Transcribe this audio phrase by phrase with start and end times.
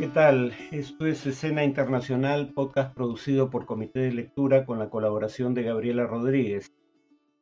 [0.00, 0.54] ¿Qué tal?
[0.72, 6.06] Esto es Escena Internacional, podcast producido por Comité de Lectura con la colaboración de Gabriela
[6.06, 6.72] Rodríguez.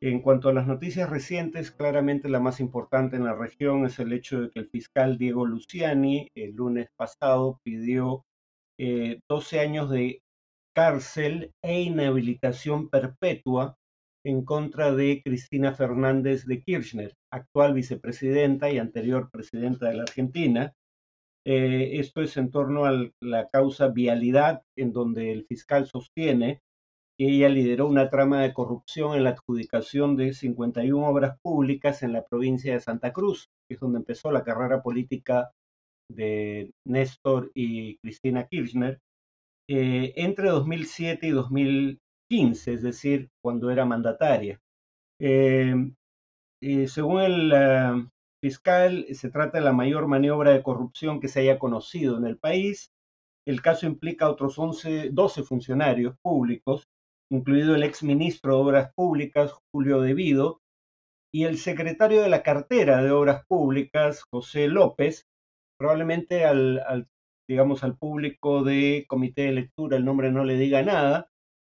[0.01, 4.11] En cuanto a las noticias recientes, claramente la más importante en la región es el
[4.11, 8.25] hecho de que el fiscal Diego Luciani el lunes pasado pidió
[8.77, 10.21] 12 eh, años de
[10.75, 13.77] cárcel e inhabilitación perpetua
[14.25, 20.73] en contra de Cristina Fernández de Kirchner, actual vicepresidenta y anterior presidenta de la Argentina,
[21.45, 26.61] eh, esto es en torno a la causa vialidad, en donde el fiscal sostiene
[27.17, 32.13] que ella lideró una trama de corrupción en la adjudicación de 51 obras públicas en
[32.13, 35.51] la provincia de Santa Cruz, que es donde empezó la carrera política
[36.09, 38.99] de Néstor y Cristina Kirchner,
[39.69, 44.59] eh, entre 2007 y 2015, es decir, cuando era mandataria.
[45.19, 45.75] Eh,
[46.87, 48.09] según el,
[48.41, 52.37] fiscal se trata de la mayor maniobra de corrupción que se haya conocido en el
[52.37, 52.91] país.
[53.45, 56.87] El caso implica a otros 11, 12 funcionarios públicos,
[57.31, 60.61] incluido el exministro de Obras Públicas, Julio Devido,
[61.33, 65.27] y el secretario de la cartera de Obras Públicas, José López,
[65.77, 67.07] probablemente al,
[67.47, 71.29] digamos, al público de comité de lectura el nombre no le diga nada,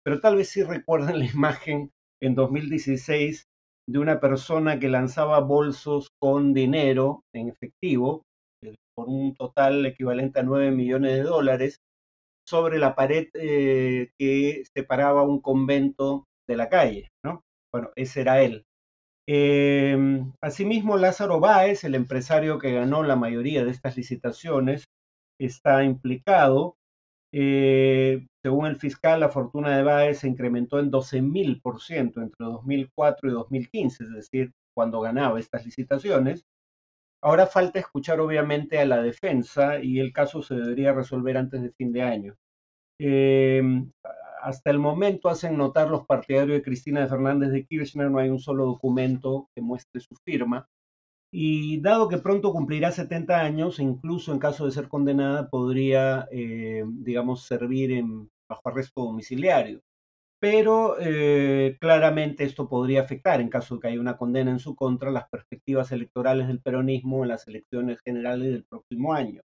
[0.03, 3.47] pero tal vez sí recuerden la imagen en 2016
[3.89, 8.21] de una persona que lanzaba bolsos con dinero en efectivo,
[8.63, 11.77] eh, por un total equivalente a 9 millones de dólares,
[12.47, 17.41] sobre la pared eh, que separaba un convento de la calle, ¿no?
[17.73, 18.63] Bueno, ese era él.
[19.27, 24.85] Em, asimismo, Lázaro Báez, el empresario que ganó la mayoría de estas licitaciones,
[25.39, 26.75] está implicado
[27.31, 33.33] eh, según el fiscal, la fortuna de Baez se incrementó en 12.000% entre 2004 y
[33.33, 36.45] 2015, es decir, cuando ganaba estas licitaciones.
[37.21, 41.71] Ahora falta escuchar obviamente a la defensa y el caso se debería resolver antes de
[41.71, 42.36] fin de año.
[42.99, 43.61] Eh,
[44.41, 48.39] hasta el momento hacen notar los partidarios de Cristina Fernández de Kirchner, no hay un
[48.39, 50.67] solo documento que muestre su firma.
[51.31, 56.83] Y dado que pronto cumplirá 70 años, incluso en caso de ser condenada, podría, eh,
[56.87, 59.81] digamos, servir en, bajo arresto domiciliario.
[60.41, 64.75] Pero eh, claramente esto podría afectar, en caso de que haya una condena en su
[64.75, 69.41] contra, las perspectivas electorales del peronismo en las elecciones generales del próximo año.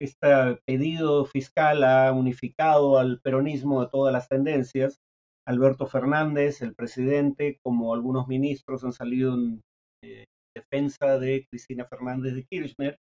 [0.00, 0.28] Este
[0.64, 5.00] pedido fiscal ha unificado al peronismo de todas las tendencias.
[5.46, 9.62] Alberto Fernández, el presidente, como algunos ministros han salido en,
[10.54, 12.98] defensa de Cristina Fernández de Kirchner,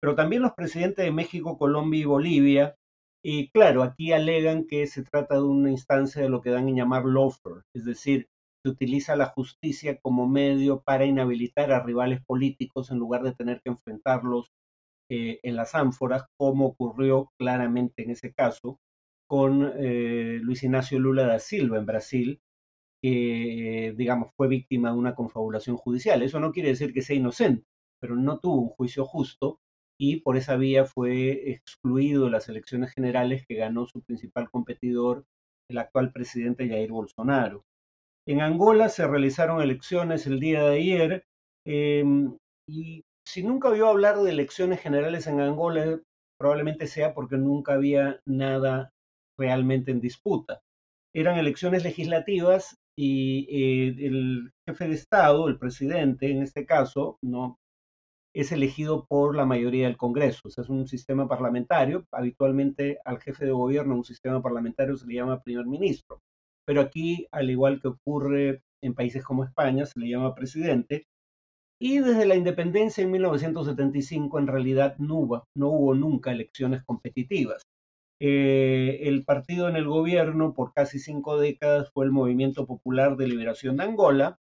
[0.00, 2.76] pero también los presidentes de México, Colombia y Bolivia.
[3.22, 6.76] Y claro, aquí alegan que se trata de una instancia de lo que dan en
[6.76, 8.28] llamar lawfare, es decir,
[8.64, 13.60] se utiliza la justicia como medio para inhabilitar a rivales políticos en lugar de tener
[13.62, 14.50] que enfrentarlos
[15.10, 18.78] eh, en las ánforas, como ocurrió claramente en ese caso
[19.30, 22.40] con eh, Luis Ignacio Lula da Silva en Brasil,
[23.02, 26.22] que, digamos, fue víctima de una confabulación judicial.
[26.22, 27.64] Eso no quiere decir que sea inocente,
[28.00, 29.58] pero no tuvo un juicio justo
[29.98, 35.26] y por esa vía fue excluido de las elecciones generales que ganó su principal competidor,
[35.68, 37.64] el actual presidente Jair Bolsonaro.
[38.26, 41.24] En Angola se realizaron elecciones el día de ayer
[41.66, 46.00] em, y si nunca oyó hablar de elecciones generales en Angola,
[46.38, 48.92] probablemente sea porque nunca había nada
[49.38, 50.62] realmente en disputa.
[51.14, 57.58] Eran elecciones legislativas y eh, el jefe de Estado, el presidente en este caso, no
[58.34, 60.42] es elegido por la mayoría del Congreso.
[60.44, 62.06] O sea, es un sistema parlamentario.
[62.12, 66.20] Habitualmente al jefe de gobierno, un sistema parlamentario se le llama primer ministro.
[66.66, 71.06] Pero aquí, al igual que ocurre en países como España, se le llama presidente.
[71.80, 77.62] Y desde la independencia en 1975, en realidad no no hubo nunca elecciones competitivas.
[78.22, 83.26] Eh, el partido en el gobierno por casi cinco décadas fue el Movimiento Popular de
[83.28, 84.38] Liberación de Angola,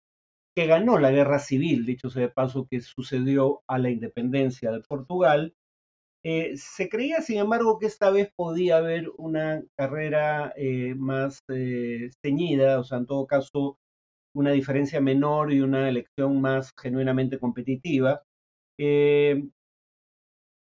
[0.56, 4.82] que ganó la guerra civil, dicho sea de paso, que sucedió a la independencia de
[4.82, 5.53] Portugal.
[6.24, 11.44] Eh, se creía, sin embargo, que esta vez podía haber una carrera eh, más
[12.23, 13.78] ceñida, o sea, en todo caso,
[14.35, 18.23] una diferencia menor y una elección más genuinamente competitiva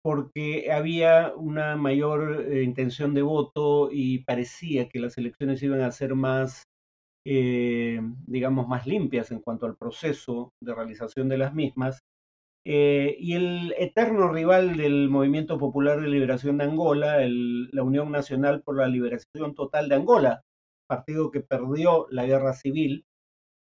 [0.04, 5.92] porque había una mayor eh, intención de voto y parecía que las elecciones iban a
[5.92, 6.64] ser más,
[7.26, 12.02] eh, digamos, más limpias en cuanto al proceso de realización de las mismas.
[12.66, 18.62] Eh, y el eterno rival del Movimiento Popular de Liberación de Angola, la Unión Nacional
[18.62, 20.42] por la Liberación Total de Angola,
[20.88, 23.06] partido que perdió la guerra civil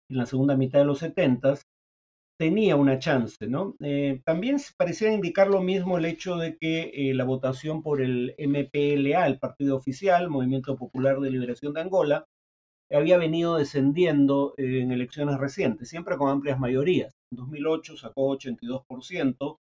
[0.09, 1.55] en la segunda mitad de los 70,
[2.41, 3.75] tenía una chance, ¿no?
[3.81, 8.33] Eh, también parecía indicar lo mismo el hecho de que eh, la votación por el
[8.39, 12.25] MPLA, el partido oficial, Movimiento Popular de Liberación de Angola,
[12.91, 17.13] había venido descendiendo en elecciones recientes, siempre con amplias mayorías.
[17.31, 19.57] En 2008 sacó 82%,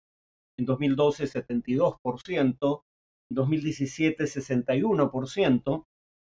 [0.59, 2.81] en 2012 72%,
[3.31, 5.83] en 2017 61%,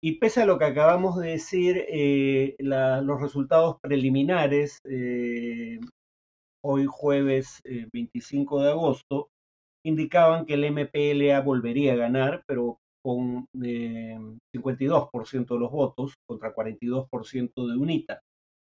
[0.01, 5.79] y pese a lo que acabamos de decir, eh, los resultados preliminares, eh,
[6.63, 7.61] hoy jueves
[7.93, 9.29] 25 eh, de agosto,
[9.85, 17.67] indicaban que el MPLA volvería a ganar, pero con 52% de los votos contra 42%
[17.67, 18.19] de UNITA.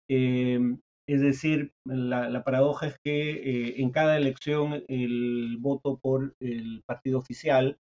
[0.09, 7.77] es decir, la, paradoja es que en cada elección el voto por el partido oficial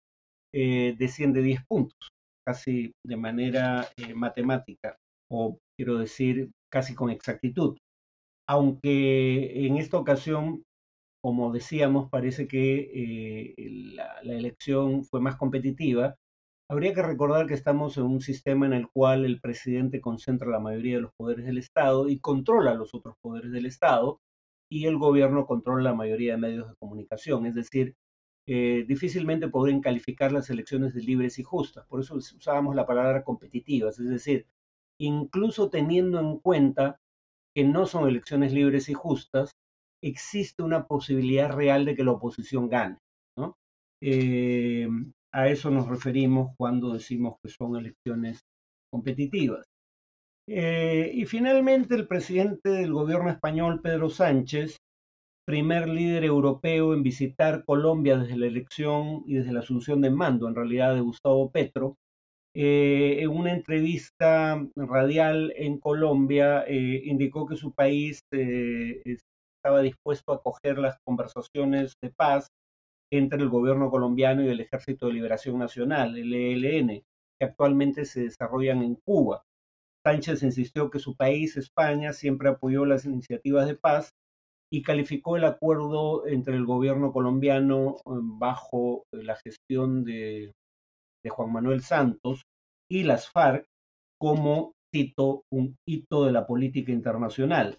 [0.53, 2.09] desciende 10 puntos
[2.47, 4.95] casi de manera eh, matemática,
[5.29, 7.77] o quiero decir, casi con exactitud.
[8.47, 10.63] Aunque en esta ocasión,
[11.21, 13.55] como decíamos, parece que eh,
[13.95, 16.15] la, elección fue más competitiva,
[16.69, 20.59] Habría que recordar que estamos en un sistema en el cual el presidente concentra la
[20.59, 24.19] mayoría de los poderes del Estado y controla los otros poderes del Estado
[24.69, 27.45] y el gobierno controla la mayoría de medios de comunicación.
[27.45, 27.95] Es decir,
[28.47, 31.85] eh, difícilmente podrían calificar las elecciones de libres y justas.
[31.87, 34.45] Por eso usábamos la palabra competitivas, es decir,
[34.99, 36.99] incluso teniendo en cuenta
[37.57, 39.49] que no son elecciones libres y justas,
[40.03, 42.99] existe una posibilidad real de que la oposición gane.
[43.99, 44.87] Eh,
[45.33, 48.41] a eso nos referimos cuando decimos que son elecciones
[48.93, 49.65] competitivas.
[50.47, 54.77] Eh, y finalmente el presidente del gobierno español, Pedro Sánchez,
[55.43, 60.47] primer líder europeo en visitar Colombia desde la elección y desde la asunción de mando,
[60.47, 61.95] en realidad, de Gustavo Petro.
[62.59, 70.31] Eh, en una entrevista radial en Colombia, eh, indicó que su país eh, estaba dispuesto
[70.31, 72.47] a acoger las conversaciones de paz
[73.11, 77.03] entre el gobierno colombiano y el Ejército de Liberación Nacional, el ELN,
[77.39, 79.43] que actualmente se desarrollan en Cuba.
[80.03, 84.15] Sánchez insistió que su país, España, siempre apoyó las iniciativas de paz
[84.71, 90.53] y calificó el acuerdo entre el gobierno colombiano bajo la gestión de,
[91.29, 92.43] Juan Manuel Santos
[92.89, 93.65] y las FARC
[94.19, 97.77] como, cito, un hito de la política internacional.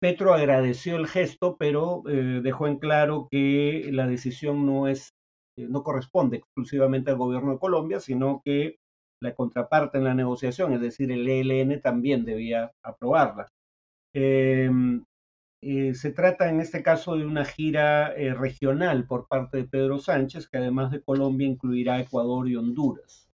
[0.00, 5.12] Petro agradeció el gesto, pero eh, dejó en claro que la decisión no es
[5.56, 8.76] eh, no corresponde exclusivamente al gobierno de Colombia, sino que
[9.22, 13.48] la contraparte en la negociación, es decir, el ELN también debía aprobarla.
[14.14, 15.04] Em,
[15.64, 20.00] eh, se trata en este caso de una gira eh, regional por parte de Pedro
[20.00, 23.30] Sánchez, que además de Colombia incluirá Ecuador y Honduras.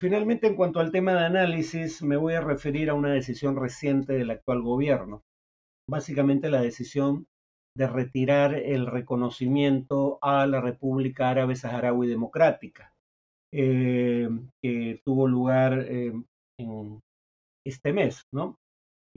[0.00, 4.12] Finalmente, en cuanto al tema de análisis, me voy a referir a una decisión reciente
[4.12, 5.24] del actual gobierno.
[5.90, 7.26] Básicamente la decisión
[7.76, 12.92] de retirar el reconocimiento a la República Árabe Saharaui Democrática,
[13.52, 14.28] eh,
[14.62, 17.00] que tuvo lugar en
[17.66, 18.56] este mes, ¿no?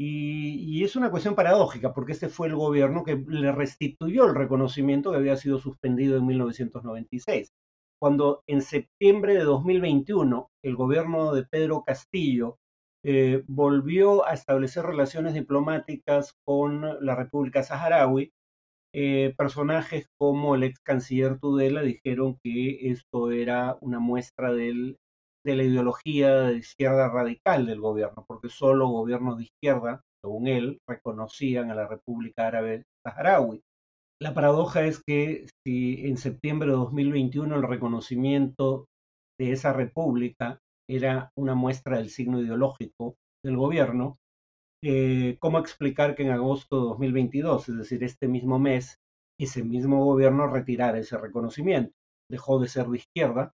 [0.01, 5.11] Y, es una cuestión paradójica, porque este fue el gobierno que le restituyó el reconocimiento
[5.11, 7.51] que había sido suspendido en 1996.
[8.01, 12.57] Cuando en septiembre de 2021 el gobierno de Pedro Castillo
[13.03, 18.31] eh, volvió a establecer relaciones diplomáticas con la República Saharaui,
[18.93, 24.97] eh, personajes como el ex canciller Tudela dijeron que esto era una muestra del
[25.45, 30.79] de la ideología de izquierda radical del gobierno, porque solo gobiernos de izquierda, según él,
[30.87, 33.61] reconocían a la República Árabe Saharaui.
[34.21, 38.85] La paradoja es que si en septiembre de 2021 el reconocimiento
[39.39, 43.15] de esa república era una muestra del signo ideológico
[43.45, 44.17] del gobierno,
[44.83, 48.97] eh, ¿cómo explicar que en agosto de 2022, es decir, este mismo mes,
[49.39, 51.93] ese mismo gobierno retirara ese reconocimiento?
[52.29, 53.53] Dejó de ser de izquierda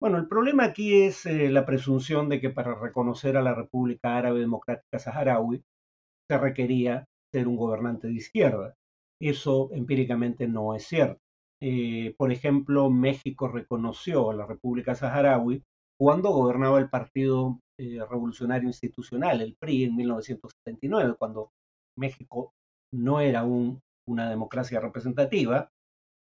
[0.00, 4.16] bueno, el problema aquí es eh, la presunción de que para reconocer a la República
[4.16, 5.62] Árabe Democrática Saharaui
[6.28, 8.74] se requería ser un gobernante de izquierda.
[9.20, 11.20] Eso empíricamente no es cierto.
[11.62, 15.62] Eh, por ejemplo, México reconoció a la República Saharaui
[15.98, 21.50] cuando gobernaba el Partido eh, Revolucionario Institucional, el PRI, en 1979, cuando
[21.98, 22.54] México
[22.92, 25.70] no era una democracia representativa,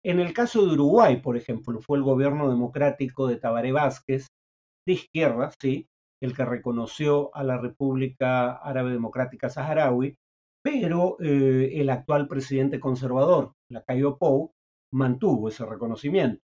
[0.03, 4.27] en el caso de Uruguay, por ejemplo, fue el gobierno democrático de Tabaré Vázquez,
[4.85, 5.87] de izquierda, sí,
[6.21, 10.15] el que reconoció a la República Árabe Democrática Saharaui,
[10.63, 14.51] pero eh, el actual presidente conservador, Lacayo Pou,
[14.91, 16.41] mantuvo ese reconocimiento.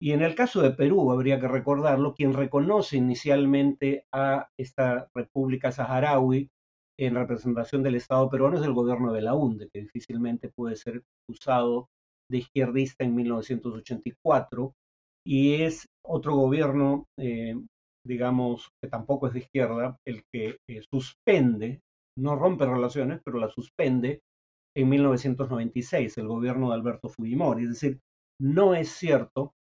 [0.00, 5.72] Y en el caso de Perú, habría que recordarlo, quien reconoce inicialmente a esta República
[5.72, 6.50] Saharaui
[6.98, 11.02] en representación del Estado peruano es el gobierno de la UNDE, que difícilmente puede ser
[11.24, 11.88] acusado
[12.30, 14.72] de izquierdista en 1984,
[15.26, 17.56] y es otro gobierno, eh,
[18.06, 21.80] digamos, que tampoco es de izquierda, el que eh, suspende,
[22.18, 24.20] no rompe relaciones, pero la suspende
[24.76, 27.64] en 1996, el gobierno de Alberto Fujimori.
[27.64, 28.00] Es decir,
[28.40, 29.52] no es cierto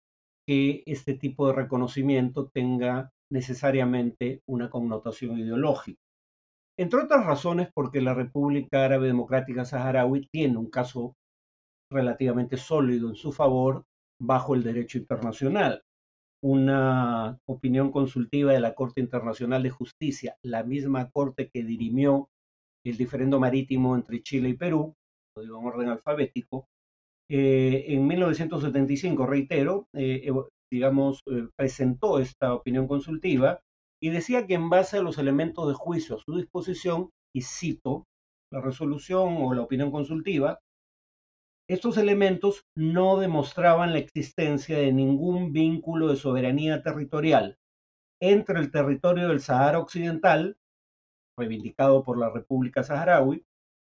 [0.47, 5.99] que este tipo de reconocimiento tenga necesariamente una connotación ideológica.
[6.77, 11.13] Entre otras razones porque la República Árabe Democrática Saharaui tiene un caso
[11.93, 13.85] relativamente sólido en su favor
[14.19, 15.81] bajo el derecho internacional.
[16.43, 22.29] Una opinión consultiva de la Corte Internacional de Justicia, la misma Corte que dirimió
[22.85, 24.93] el diferendo marítimo entre Chile y Perú,
[25.37, 26.67] lo digo en orden alfabético,
[27.29, 30.29] eh, en 1975, reitero, eh,
[30.71, 33.61] digamos, eh, presentó esta opinión consultiva
[34.01, 38.05] y decía que en base a los elementos de juicio a su disposición, y cito
[38.51, 40.59] la resolución o la opinión consultiva,
[41.69, 47.57] estos elementos no demostraban la existencia de ningún vínculo de soberanía territorial
[48.21, 50.57] entre el territorio del Sahara Occidental,
[51.37, 53.43] reivindicado por la República Saharaui,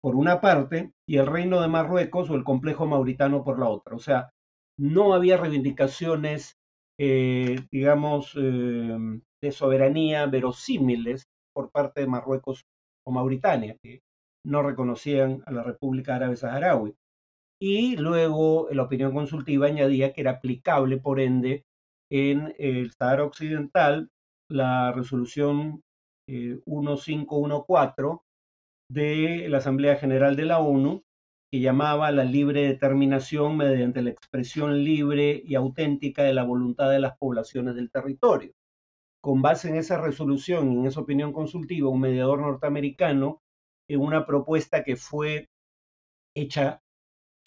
[0.01, 3.95] por una parte, y el Reino de Marruecos o el complejo mauritano por la otra.
[3.95, 4.31] O sea,
[4.77, 6.57] no había reivindicaciones,
[6.99, 8.97] eh, digamos, eh,
[9.41, 12.65] de soberanía verosímiles por parte de Marruecos
[13.05, 14.01] o Mauritania, que
[14.45, 16.95] no reconocían a la República Árabe Saharaui.
[17.59, 21.65] Y luego la opinión consultiva añadía que era aplicable, por ende,
[22.11, 24.09] en el Sahara Occidental
[24.49, 25.81] la resolución
[26.27, 31.03] 1514 eh, de la Asamblea General de la ONU,
[31.51, 36.99] que llamaba la libre determinación mediante la expresión libre y auténtica de la voluntad de
[36.99, 38.51] las poblaciones del territorio.
[39.21, 43.39] Con base en esa resolución y en esa opinión consultiva, un mediador norteamericano,
[43.89, 45.47] en una propuesta que fue
[46.35, 46.81] hecha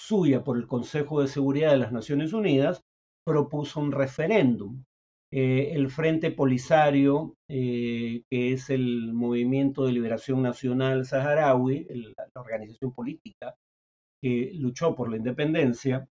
[0.01, 2.83] suya por el Consejo de Seguridad de las Naciones Unidas,
[3.25, 4.85] propuso un referéndum
[5.33, 12.93] eh, el Frente Polisario, eh, que es el Movimiento de Liberación Nacional Saharaui, la organización
[12.93, 13.55] política
[14.23, 16.09] que luchó por la independencia,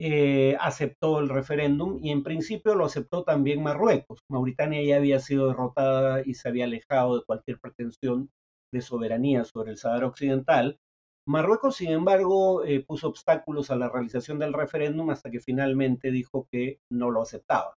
[0.00, 4.20] eh, aceptó el referéndum y en principio lo aceptó también Marruecos.
[4.28, 8.30] Mauritania ya había sido derrotada y se había alejado de cualquier pretensión
[8.72, 10.78] de soberanía sobre el Sahara Occidental.
[11.26, 16.78] Marruecos, sin embargo, puso obstáculos a la realización del referéndum hasta que finalmente dijo que
[16.90, 17.74] no lo aceptaba.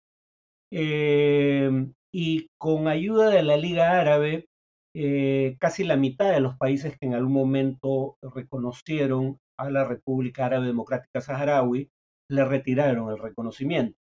[0.70, 4.46] Em, y con ayuda de la Liga Árabe,
[4.94, 10.46] eh, casi la mitad de los países que en algún momento reconocieron a la República
[10.46, 11.88] Árabe Democrática Saharaui
[12.30, 13.96] le retiraron el reconocimiento.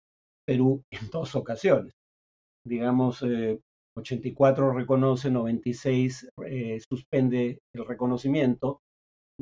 [0.46, 1.92] Perú en dos ocasiones.
[2.64, 3.25] Digamos,
[3.96, 8.80] 84 eh, reconoce, 96 eh, suspende el reconocimiento,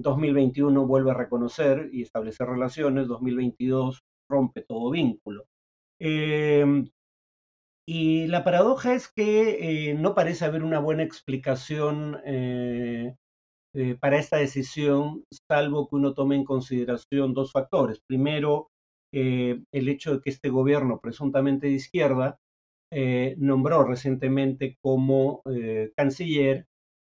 [0.02, 5.46] 2021 vuelve a reconocer y establecer relaciones, 2022 rompe todo vínculo.
[6.00, 6.88] Em,
[7.86, 13.16] y la paradoja es que eh, no parece haber una buena explicación eh,
[13.74, 18.00] eh, para esta decisión, salvo que uno tome en consideración dos factores.
[18.06, 18.68] Primero,
[19.12, 22.38] el hecho de que este gobierno, presuntamente de izquierda,
[23.38, 25.42] nombró recientemente como
[25.96, 26.66] canciller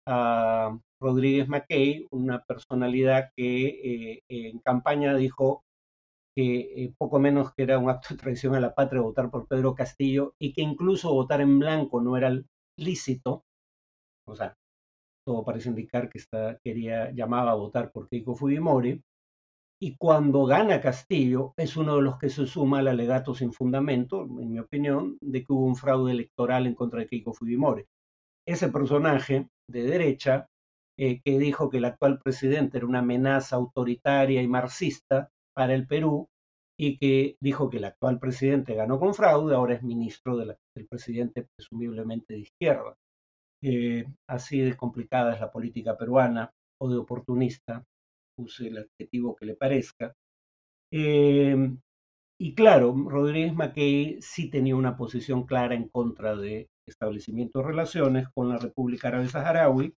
[0.06, 5.64] a Rodríguez Mackey, una personalidad que en campaña dijo
[6.36, 9.48] que eh, poco menos que era un acto de traición a la patria votar por
[9.48, 12.38] Pedro Castillo y que incluso votar en blanco no era
[12.78, 13.44] lícito,
[14.28, 14.54] o sea,
[15.26, 19.02] todo parece indicar que está, quería, llamaba a votar por Keiko Fujimori,
[19.82, 24.24] y cuando gana Castillo es uno de los que se suma al alegato sin fundamento,
[24.24, 27.86] en mi opinión, de que hubo un fraude electoral en contra de Keiko Fujimori.
[28.48, 30.48] Ese personaje de derecha
[30.98, 35.88] eh, que dijo que el actual presidente era una amenaza autoritaria y marxista, para el
[35.88, 36.30] Perú
[36.78, 40.58] y que dijo que el actual presidente ganó con fraude, ahora es ministro del
[40.90, 42.96] presidente presumiblemente de izquierda.
[43.64, 47.84] Eh, así de complicada es la política peruana o de oportunista,
[48.38, 50.14] use el adjetivo que le parezca.
[50.92, 51.56] Eh,
[52.38, 58.28] y claro, Rodríguez Mackey sí tenía una posición clara en contra de establecimiento de relaciones
[58.36, 59.96] con la República Árabe Saharaui,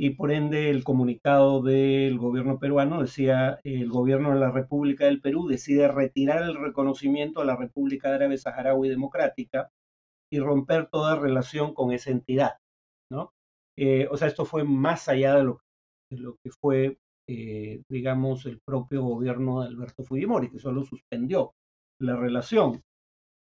[0.00, 5.20] y por ende el comunicado del gobierno peruano decía el gobierno de la República del
[5.20, 9.72] Perú decide retirar el reconocimiento a la República Árabe Saharaui Democrática
[10.32, 12.58] y romper toda relación con esa entidad,
[13.10, 13.32] ¿no?
[13.76, 19.02] Eh, o sea, esto fue más allá de lo, que fue, eh, digamos, el propio
[19.02, 21.54] gobierno de Alberto Fujimori, que solo suspendió
[22.00, 22.82] la relación.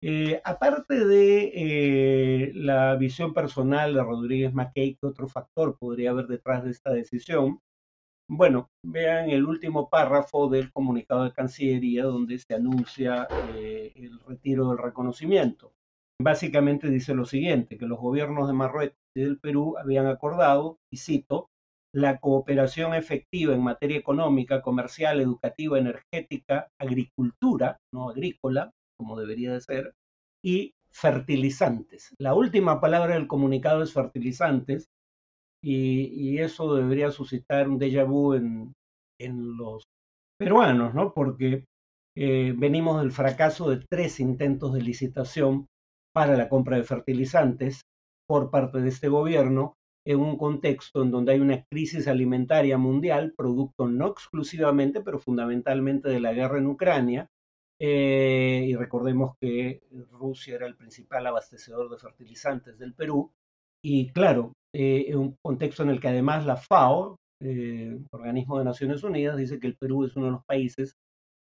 [0.02, 6.28] Eh, aparte de eh, la visión personal de Rodríguez Mackey, ¿qué otro factor podría haber
[6.28, 7.60] detrás de esta decisión?
[8.30, 14.70] Bueno, vean el último párrafo del comunicado de Cancillería donde se anuncia eh, el retiro
[14.70, 15.74] del reconocimiento.
[16.22, 20.98] Básicamente dice lo siguiente, que los gobiernos de Marruecos y del Perú habían acordado, y
[20.98, 21.50] cito,
[21.94, 29.62] la cooperación efectiva en materia económica, comercial, educativa, energética, agricultura, no agrícola, como debería de
[29.62, 29.94] ser,
[30.44, 32.14] y fertilizantes.
[32.20, 34.88] La última palabra del comunicado es fertilizantes
[35.64, 38.74] y, eso debería suscitar un déjà vu en,
[39.20, 39.84] los
[40.40, 41.14] peruanos, ¿no?
[41.14, 41.66] Porque
[42.16, 45.66] eh, venimos del fracaso de tres intentos de licitación
[46.14, 47.82] para la compra de fertilizantes
[48.28, 49.74] por parte de este gobierno
[50.06, 56.08] en un contexto en donde hay una crisis alimentaria mundial, producto no exclusivamente, pero fundamentalmente
[56.10, 57.28] de la guerra en Ucrania,
[57.80, 59.82] eh, y recordemos que
[60.12, 63.32] Rusia era el principal abastecedor de fertilizantes del Perú.
[63.84, 68.66] Y claro, eh, en un contexto en el que además la FAO, eh, organismo de
[68.66, 70.94] Naciones Unidas, dice que el Perú es uno de los países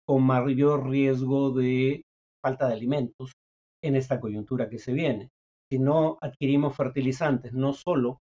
[0.07, 2.03] con mayor riesgo de
[2.45, 3.33] falta de alimentos
[3.83, 5.31] en esta coyuntura que se viene.
[5.71, 8.19] Si no adquirimos fertilizantes, no solo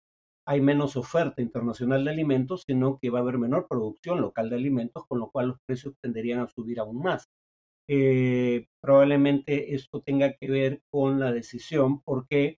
[0.47, 4.55] hay menos oferta internacional de alimentos, sino que va a haber menor producción local de
[4.55, 7.25] alimentos, con lo cual los precios tenderían a subir aún más.
[7.87, 12.01] Eh, probablemente esto tenga que ver con la decisión.
[12.01, 12.57] ¿Por qué?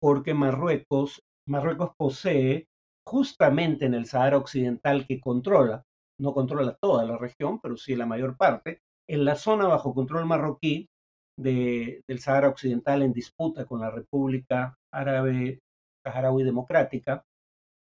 [0.00, 2.68] Porque Marruecos, Marruecos posee
[3.06, 5.84] justamente en el Sahara Occidental que controla,
[6.20, 10.26] no controla toda la región, pero sí la mayor parte, en la zona bajo control
[10.26, 10.88] marroquí
[11.36, 15.60] del Sahara Occidental en disputa con la República Árabe
[16.04, 17.24] Saharaui Democrática,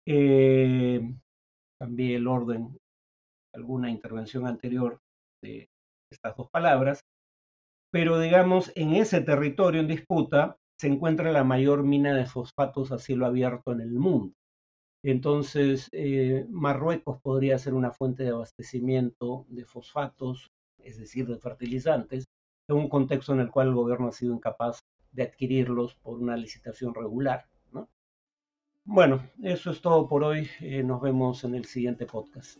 [0.07, 1.01] eh,
[1.81, 2.77] cambié el orden,
[3.55, 4.99] alguna intervención anterior
[5.43, 5.69] de,
[6.11, 7.01] estas dos palabras,
[7.91, 12.99] pero digamos, en ese territorio en disputa se encuentra la mayor mina de fosfatos a
[12.99, 14.35] cielo abierto en el mundo.
[15.03, 22.27] Entonces, eh, Marruecos podría ser una fuente de abastecimiento de fosfatos, es decir, de fertilizantes,
[22.69, 24.81] en un contexto en el cual el gobierno ha sido incapaz
[25.13, 27.47] de adquirirlos por una licitación regular.
[28.91, 30.49] Bueno, eso es todo por hoy.
[30.61, 32.59] Eh, nos vemos en el siguiente podcast.